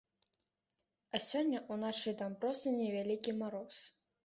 [1.17, 3.81] А сёння ўначы там проста невялікі мароз.